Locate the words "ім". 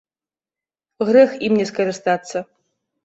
1.49-1.53